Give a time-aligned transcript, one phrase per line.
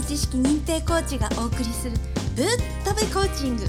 [0.00, 1.96] べ知識認定コーチがお送りする
[2.36, 2.46] ぶっ
[2.84, 3.64] とべコーチング。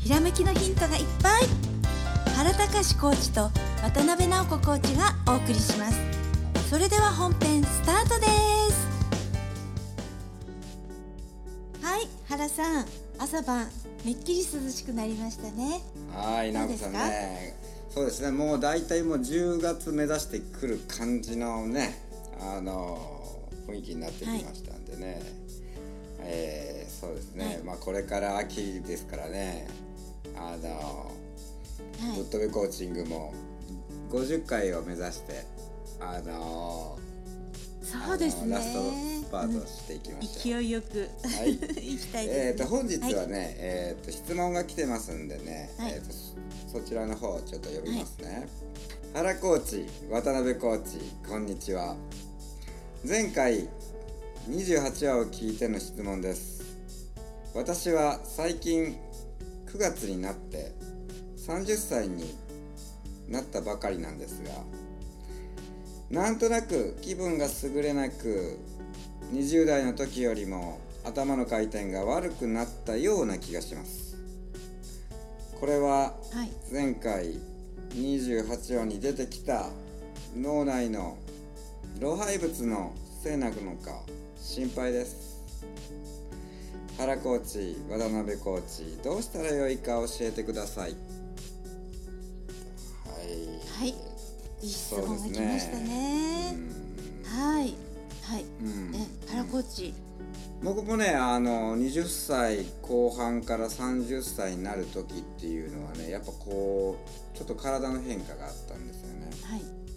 [0.00, 1.42] ひらめきのヒントがいっぱい。
[2.36, 3.50] 原隆コーチと
[3.82, 5.98] 渡辺直子コーチがお送りします。
[6.68, 8.88] それでは本編スタートです。
[11.82, 12.86] はい原さん
[13.18, 13.66] 朝晩
[14.04, 15.80] めっきり涼しくなりましたね。
[16.12, 17.56] はい、直子さんね。
[17.88, 22.02] そうですね、もう大体もう10月目指してくる感じのね、
[22.38, 22.98] あの
[23.66, 25.39] 雰囲気になってきましたんでね。
[26.24, 26.70] えー
[27.00, 27.58] そうですね、はい。
[27.62, 29.66] まあこれから秋ですからね、
[30.36, 31.10] あの
[32.08, 32.18] はい。
[32.18, 33.32] ぶっ飛びコーチングも
[34.10, 35.44] 50回を目指して、
[35.98, 36.98] あの
[37.82, 38.54] そうですね。
[38.54, 38.80] ラスト
[39.26, 40.60] スパートしていきましょう。
[40.60, 41.56] 勢いよく、はい。
[41.58, 42.54] 行きたいえー、ですね。
[42.54, 43.54] と本日はね、はい。
[43.58, 45.92] えー、と質問が来てますんでね、はい。
[45.92, 48.46] えー、とそそちらの方ちょっと読みますね、
[49.14, 51.96] 原コーチ渡辺コーチこんにちは。
[53.08, 53.68] 前回
[54.48, 56.62] 28話を聞いての質問です。
[57.54, 58.96] 私は最近
[59.66, 60.72] 9月になって
[61.36, 62.34] 30歳に
[63.28, 64.50] なったばかりなんですが
[66.10, 68.58] なんとなく気分が優れなく
[69.32, 74.16] 20代の時よりも頭の回転が悪くなったような気がします。
[75.58, 76.50] これははい。
[76.72, 77.34] 前回
[77.90, 79.66] 28話に出てきた
[80.36, 81.18] 脳内の
[82.00, 84.00] 老廃物のせいなのか
[84.34, 85.42] 心配です。
[86.96, 90.92] 原コーチ渡辺コーチどうしたらよいか教えてください。
[90.92, 90.96] は
[93.22, 93.78] い。
[93.78, 93.88] はい。
[94.62, 96.56] いい質問が来ましたね。
[97.26, 97.74] はい。
[98.22, 98.44] はい。
[98.62, 98.90] うん。
[98.92, 99.92] ね原コーチ。
[100.62, 106.98] 僕もねあの20歳後半から30歳になる時っていうのはねやっぱこ
[107.34, 109.30] うちょっと体の変化があったんですよね。
[109.42, 109.89] はい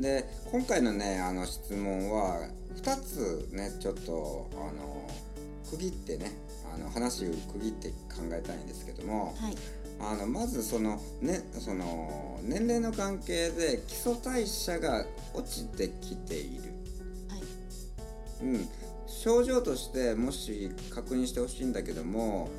[0.00, 5.08] で今回のねあの質問は2つねちょっとあの
[5.70, 6.32] 区切ってね
[6.74, 9.56] あの話を区切って考えたいんですけどもはい。
[10.00, 16.62] あのまずその,、ね、その年齢の関係で基礎代謝が落ちてきている。
[17.28, 17.42] はい。
[18.42, 18.68] うん、
[19.06, 22.50] 症状としてもし確認してほしいんだけども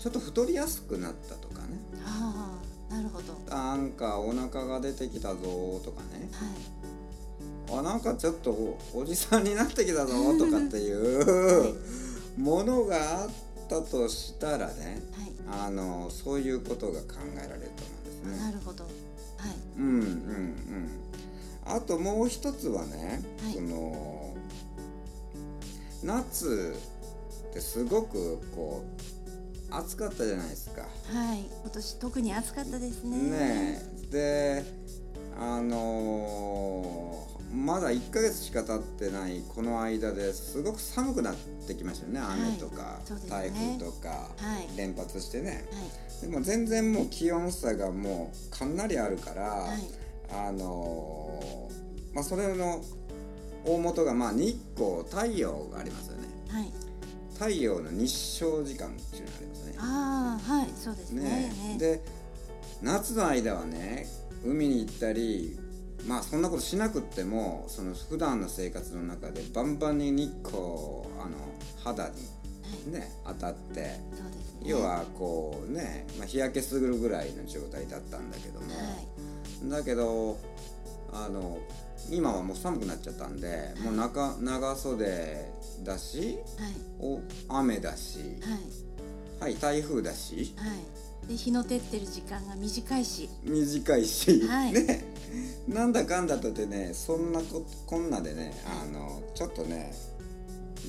[0.00, 1.78] ちょっと太りやすくなったとかね。
[2.04, 3.34] ああなるほど。
[3.50, 6.28] なんかお腹が出てきたぞとかね。
[6.32, 7.78] はい。
[7.80, 11.74] あなんかちょっとおおじさんになってきたぞとかっていう
[12.38, 13.30] ものがあっ
[13.68, 15.66] たとしたらねはい。
[15.66, 18.44] あのそういうことが考えられると思うんですね。
[18.44, 18.84] なるほど。
[18.84, 18.92] はい。
[19.76, 20.88] うんうんうん。
[21.64, 23.54] あともう一つはね、はい。
[23.54, 24.36] その
[26.04, 26.76] 夏
[27.50, 29.13] ってすごくこう
[29.78, 30.82] 暑かったじゃないですか。
[30.82, 33.16] はい今年特に暑かったですね。
[33.16, 34.06] ねえ。
[34.10, 34.64] で
[35.38, 41.36] あのーまだ1ヶ月しか経ってないこの間ですごく寒くなっ
[41.68, 42.20] てきましたよね。
[42.20, 43.30] はい雨とか、ね。
[43.30, 44.76] 台風とか、はい。
[44.76, 45.64] 連発してね。
[46.20, 46.30] はい。
[46.30, 49.80] でも全然もう気温差がもうかなりあるから、はい。
[50.32, 52.82] あのーまあそれの
[53.64, 56.28] 大元がまあ日光太陽がありますよね。
[56.48, 56.72] はい
[57.34, 59.74] 太陽の日照時間っていうのがありますね。
[59.78, 61.22] ああはいそうですね。
[61.22, 61.52] ね。
[61.74, 62.04] ねで
[62.82, 64.06] 夏の間はね
[64.44, 65.58] 海に行ったり
[66.06, 70.56] まあそんなことしなくってもその普段の生活の中でバンバンに日光
[71.20, 71.38] あの
[71.82, 74.60] 肌にね当たってそうですね。
[74.64, 78.80] 要はこうね、まあ、日焼けするぐらいの状態だったんだけども、は
[79.66, 79.70] い。
[79.70, 80.38] だけど
[81.12, 81.58] あの
[82.10, 85.50] 今はもう寒くなっちゃったんで、もう中長袖
[85.82, 86.38] だしはい。
[87.00, 88.18] お雨だし
[89.40, 89.48] はい。
[89.48, 90.54] はい台風だし。
[90.56, 90.66] は
[91.24, 91.28] い。
[91.28, 93.28] で日の照ってる時間が短いし。
[93.42, 94.72] 短いし、はい。
[94.72, 95.04] ね。
[95.68, 99.92] なんだかんだとてねそんなここんなでねあのちょっとね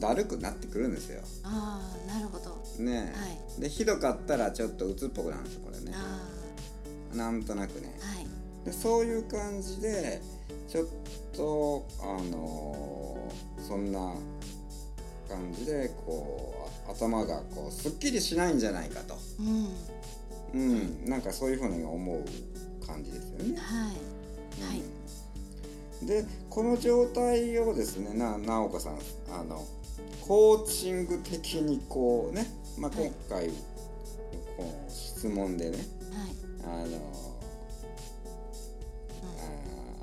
[0.00, 1.20] だるくなってくるんですよ。
[1.44, 2.62] ああなるほど。
[2.82, 5.92] ね、はでひどかったらちょっと鬱っぽくなるんですこれね。
[5.94, 7.94] あなんとなくね。
[8.02, 8.26] あはい。
[8.64, 10.22] でそういう感じで
[10.68, 10.86] ちょっ
[11.34, 14.14] とあのそんな
[15.28, 19.68] 感じでこうあ頭がこうすっきりしないんじゃないかと、うん。
[20.54, 22.24] うん、なんかそういうふうに思う
[22.86, 23.58] 感じですよね。
[23.58, 23.94] はい。
[24.68, 24.80] はい。
[24.80, 25.02] うん
[26.06, 28.98] でこの状態をですねな直子さん
[29.32, 29.64] あの
[30.20, 32.46] コーチング的にこうね、
[32.78, 33.12] まあ、はい。
[33.28, 33.54] 今回、こ
[34.88, 35.78] う質問でね
[36.64, 36.84] はい。
[36.84, 37.31] あの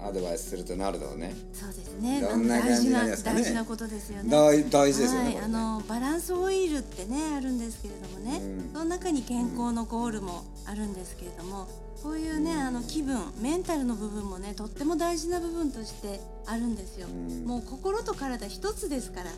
[0.04, 1.34] アドバイスするとなるとね。
[1.54, 2.22] そうですね。
[2.22, 3.42] どんなあの大事な感じになりますかね。
[3.42, 4.30] 大事なことですよね。
[4.30, 5.40] 大大事ですよね。
[5.44, 8.74] あのバランスオイルってねあるんですけれどもね、うん。
[8.74, 11.68] その中に健康のゴールもあるんですけれども、
[12.02, 17.46] こういうねあの気分メンタルの部分もねとっても大事な部分としてあるんですよ、うん。
[17.46, 19.32] もう心と体一つですから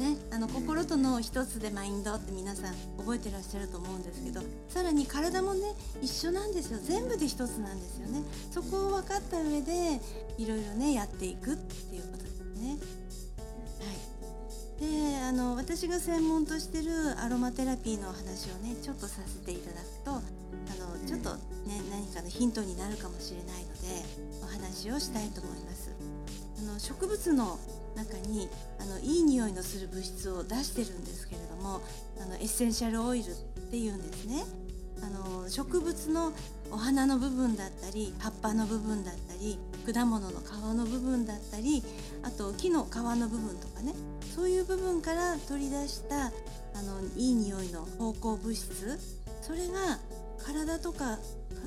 [0.00, 10.00] ね、あの心と脳一つでマインドって皆さん覚えてらっしゃると思うんですけどさらに体もね一緒なんですよ全部で一つなんですよねそこを分かった上で
[10.38, 12.78] いろいろねやっていくっていうことですね。
[13.80, 13.86] は
[14.78, 21.34] い、であの私が専門としてるアロマテラピーのお話をねちょっとさせていただくとあのちょっと
[21.68, 24.02] ね何かのヒントになるかもしれないので
[24.42, 25.90] お話をしたいと思います。
[26.58, 27.58] あの植物の
[27.96, 28.48] 中に
[28.78, 31.80] あのいい匂いのする物質を出してるんですけれども
[32.20, 33.34] あのエッセンシャルオイルっ
[33.70, 34.44] ていうんですね
[35.02, 36.32] あの植物の
[36.70, 39.58] お花の部分だったり葉っぱの部分だったり
[39.92, 40.42] 果物の皮
[40.76, 41.82] の部分だったり
[42.22, 43.94] あと木の皮の部分とかね
[44.34, 48.98] そういう部分から取り出したあのいい匂いの芳香物質
[49.42, 49.98] それが
[50.44, 51.18] 体とか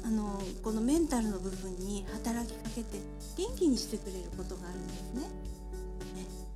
[0.06, 3.00] あのこのメンタルの部分に働きかけて
[3.38, 5.53] 元気にしてくれることがあるんですね。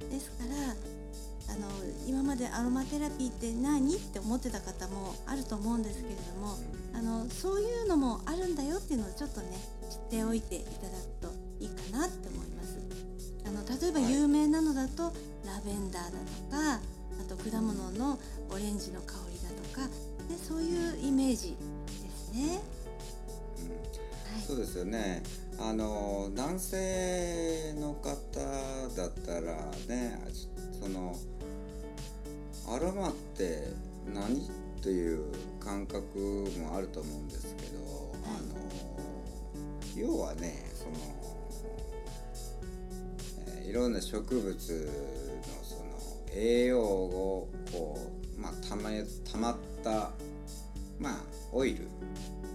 [0.09, 1.67] ですからあの
[2.05, 3.95] 今までアロマテラピーって何？
[3.95, 6.57] って思ってた方もあると思うんですけれども
[6.93, 9.57] あのそういうのもあるんだよっていうのをちょっとね
[9.89, 12.77] 知っておいていただくといいかなって思います。
[13.45, 15.13] あの例えば有名なのだと、
[15.45, 16.15] ラベンダーだと
[16.51, 16.81] か
[17.19, 18.19] あと果物の
[18.49, 19.87] オレンジの香りだとか
[20.27, 22.59] でそういうイメージですね。
[23.61, 23.69] うん。
[24.35, 25.23] はい、そうですよね。
[25.59, 28.11] あの男性の方
[28.97, 29.53] だったら
[29.87, 30.19] ね
[30.81, 31.15] その
[32.67, 33.67] アロマって
[34.11, 34.49] 何
[34.81, 35.23] という
[35.59, 40.91] 感覚もあると思うんですけど、あの要はねその、
[43.57, 44.55] えー、いろんな植物の
[45.63, 45.83] その
[46.33, 47.99] 栄養をこ
[48.37, 48.89] う、まあ、たま
[49.31, 50.11] たまった
[50.99, 51.17] まあ
[51.51, 51.87] オイル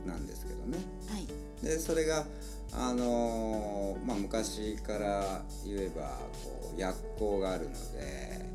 [0.07, 0.79] なんですけどね。
[1.09, 1.27] はい、
[1.65, 2.27] でそれが
[2.75, 8.47] あのー、まあ、昔から言えばこう薬効があるので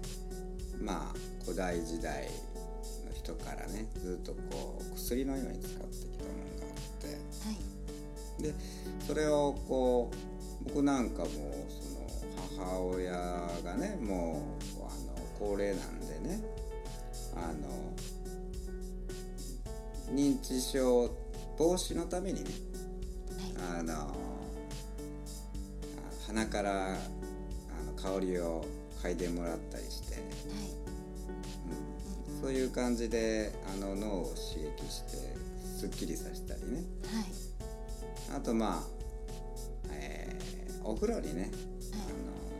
[0.81, 7.13] まあ古代時代の人からねずっとこう薬のように使ってきたものがあって、は
[8.39, 8.53] い、で
[9.05, 13.11] それをこう僕なんかもその母親
[13.63, 16.41] がねもうあの高齢なんでね
[17.35, 17.93] あの
[20.11, 21.11] 認知症
[21.57, 22.49] 防止のためにね
[23.59, 24.15] あの
[26.27, 26.97] 鼻からあ
[27.85, 28.65] の香りを
[29.01, 30.23] 嗅いでもらったりして、はい。
[32.33, 35.35] うん、そういう感じであの脳を刺激して
[35.77, 36.83] すっきりさせたりね、
[38.29, 38.83] はい、あとまあ、
[39.91, 41.51] えー、お風呂にね、はい、あ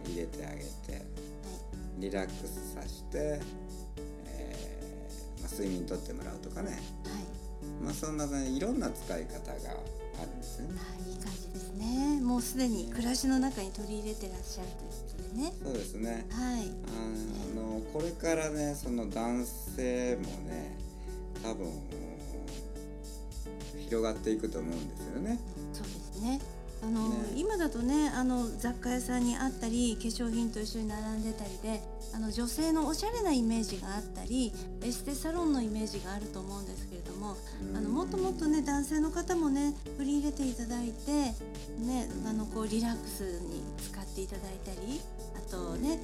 [0.08, 1.06] の入れてあげて、
[1.98, 3.42] リラックスさせて、
[4.28, 6.78] えーまあ、睡眠とってもらうとかね、
[7.84, 9.78] まあ、そんな、ね、いろんな使い方が
[10.58, 10.80] ですね。
[11.10, 12.22] いい感じですね。
[12.22, 15.54] もうすでに暮らしの中に取り入れてらっしゃるということでね。
[15.64, 16.26] そうですね。
[16.32, 16.72] はい。
[16.88, 20.78] あのこれからねその男性もね
[21.44, 21.72] 多分
[23.80, 25.40] 広がっていくと思うんですよね。
[25.74, 26.42] そうですね。
[26.84, 31.82] あの、ね、今だとねあの雑貨屋さんにあったり化粧品と一緒に並んでたりで
[32.14, 34.54] あの女性のおしゃれなイメージがあったり
[34.84, 36.87] エステサロンのイメージがあると思うんです
[37.28, 37.38] も
[37.76, 45.02] あのもっともっとね男性の方もね取り入れていただいて、ね、あのこうリラックスに使っていただいたり
[45.36, 46.00] あとね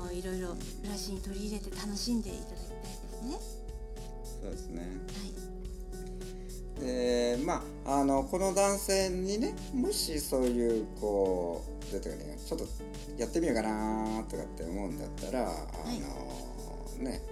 [0.00, 3.38] あのいろいろ暮らしに取り入れて楽しんでいただきたいですね。
[4.42, 4.86] そうですね、は
[6.80, 6.82] い。
[6.84, 12.66] でまああのこの男性にねもしそういうこうどういうかねちょっと
[13.18, 15.54] やってみようかなとかって思うんだったら、はい、
[16.98, 17.22] あのね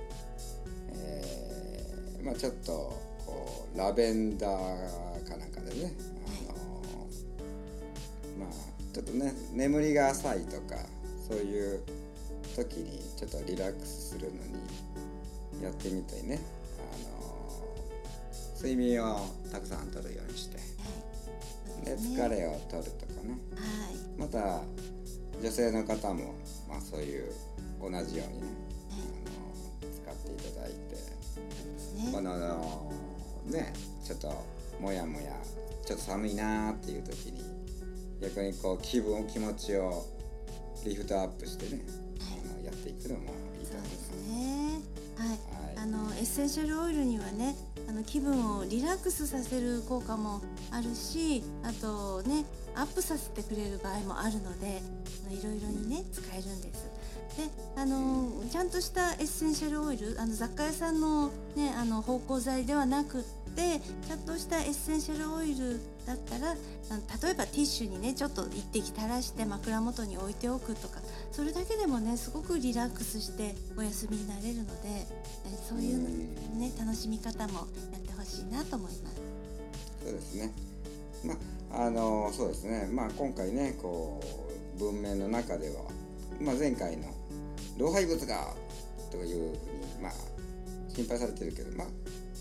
[0.93, 3.10] えー、まあちょっと
[3.81, 5.93] ラベンダーかなんかでね。
[6.49, 10.77] あの、まあちょっとね眠りが浅いとか
[11.27, 11.81] そういう
[12.55, 16.41] 時にちょっとリラックスするのにやってみたいね
[18.57, 20.63] 睡眠をたくさんとるようにして、は
[21.83, 24.61] い、で、疲れを取るとかね、はい、また
[25.41, 26.35] 女性の方も、
[26.69, 27.33] まあ、そういう
[27.81, 28.49] 同じようにね、
[28.91, 30.77] はい、あの使っていただいて、
[32.05, 33.00] ね、この
[33.51, 33.73] ね
[34.05, 34.47] ちょっと
[34.81, 35.37] もやもや
[35.87, 37.43] ちょっと寒いなーっていう時に
[38.21, 40.07] 逆にこう気分気持ちを
[40.85, 41.83] リフトアップしてね、
[42.21, 44.11] あのやっていくのもいいと思います。
[44.29, 44.81] ね。
[45.17, 45.39] はい、はい、
[45.77, 47.55] あのエッセンシャルオイルにはね
[47.87, 50.41] あの気分をリラックスさせる効果も
[50.71, 54.81] あるしあとねアップさせてくれる場合もあるので
[55.31, 56.89] いろいろにね使えるんです。
[57.37, 57.45] で
[57.77, 71.01] あのちゃんとしたエッセンシャルオイルあの雑貨屋さんの,、ね、あの芳香剤ではなくっってちゃんとしたエッセンシャルオイルだったら例えばティッシュにねちょっと一滴垂らして枕元に置いておくとか
[71.33, 75.07] それだけでもねすごくリラックスしてお休みになれるので
[75.69, 79.17] そういうね楽しみ方もやってほしいなと思います。
[80.05, 80.53] そうですね。
[81.25, 81.35] ま
[81.73, 82.89] ああのそうですね。
[82.91, 84.21] まあ今回ねこ
[84.77, 85.83] う文明の中では、
[86.41, 87.09] まあ、前回の
[87.79, 88.55] 老廃物が
[89.11, 90.13] というふうにまあ
[90.89, 91.87] 心配されてるけどまあ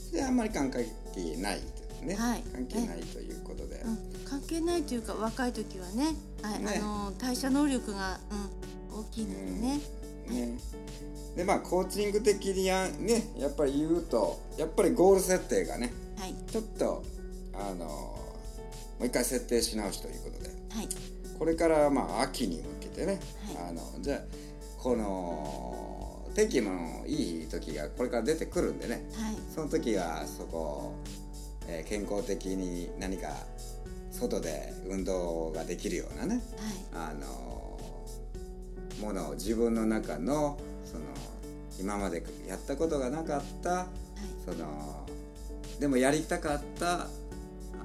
[0.09, 0.87] それはあんまり関係
[1.37, 1.61] ない
[2.01, 8.19] ね、はい、関係ないということで、うん、関係ないというか若い時はね、はい、ね、あの代謝能力が、
[8.91, 9.79] うん、大きいのでね。
[10.27, 10.59] うん、ね。
[11.35, 17.03] でまあコーチング的にや,、ね、やっぱり言うとやっぱりゴール設定がね、はい、ちょっと
[17.53, 18.17] あのも
[19.01, 20.89] う一回設定し直しということで、はい、
[21.37, 23.19] これからまあ秋に向けてね、
[23.55, 24.19] はい、あのじゃあ
[24.77, 25.88] この
[26.39, 30.95] 天気のいい時がこれから出てくるんでね、はい、その時はそこ、
[31.67, 33.27] えー、健康的に何か
[34.09, 36.41] 外で運動ができるようなね、
[36.93, 37.77] はい、あの
[39.01, 41.03] ものを自分の中のその
[41.77, 43.87] 今までやったことがなかった、はい、
[44.45, 45.05] その
[45.77, 47.07] でもやりたかった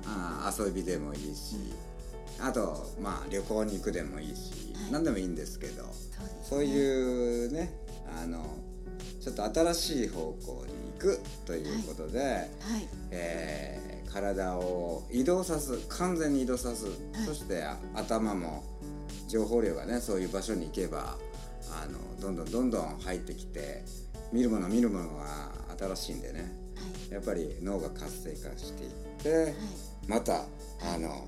[0.07, 1.57] あ遊びでもいいし、
[2.41, 5.85] あとまあ旅行に行くでもいいし、はい、何でもいいんですけど
[6.45, 7.84] そう、ね,、いうね
[8.23, 8.59] あの
[9.21, 12.29] ちょっと新しい方向に行くということで、はい。
[12.31, 12.49] はい、
[13.11, 16.87] えー、体を移動さす完全に移動さす、
[17.25, 18.65] そして頭も
[19.29, 21.17] 情報量がねそういう場所に行けば
[21.71, 23.83] あのどんどんどんどん入ってきて
[24.33, 26.53] 見るもの見るものが新しいんでね、
[27.11, 28.91] やっぱり脳が活性化していっ
[29.23, 29.55] て、
[30.07, 30.43] また
[30.83, 31.27] あの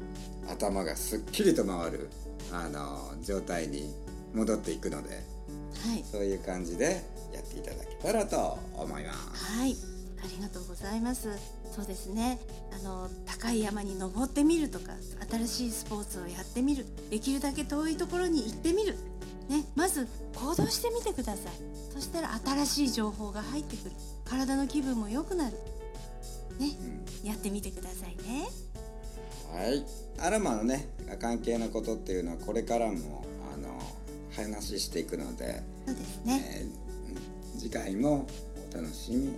[0.48, 2.10] 頭がすっきりと回る
[2.52, 3.94] あの状態に
[4.34, 5.22] 戻っていくので、
[5.84, 9.58] はい、そういう感じでやっていただけたらと思います。
[9.58, 9.76] はい
[10.22, 11.28] ありがとうございます。
[11.70, 12.40] そうですね。
[12.72, 14.92] あの高い山に登ってみるとか、
[15.30, 18.96] 新しいスポーツをやってみる、できるだけ遠いところに行ってみる。
[19.48, 21.52] ね、まず行動してみてください。
[21.92, 23.92] そしたら新しい情報が入ってくる。
[24.24, 25.56] 体の気分も良くなる。
[26.58, 26.70] ね、
[27.22, 28.48] うん、やってみてくださいね。
[29.52, 29.84] はい
[30.18, 30.88] アロマのね
[31.20, 33.24] 関係のことっていうのはこれからも
[34.36, 38.26] 話していくのでそうですね、えー、次回も
[38.70, 39.32] お楽しみ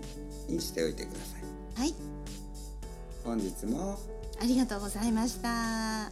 [0.49, 1.81] にしておいてください。
[1.81, 1.95] はい。
[3.25, 3.99] 本日も
[4.41, 6.11] ありがとうございました。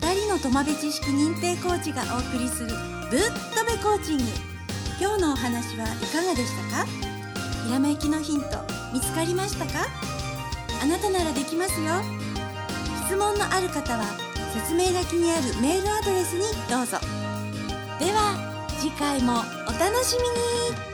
[0.00, 3.20] 二人のトマベ知識認定コーチがお送りするぶっ
[3.54, 4.24] とべコーチング。
[5.00, 6.86] 今日のお話はいかがでしたか？
[7.66, 8.46] ひらめきのヒント
[8.92, 9.86] 見つかりましたか？
[10.82, 12.02] あなたならできますよ。
[13.06, 14.04] 質問のある方は
[14.52, 16.98] 説明書きにあるメールアドレスにどうぞ。
[17.98, 18.36] では
[18.78, 19.32] 次回も
[19.66, 20.22] お楽しみ
[20.76, 20.91] に。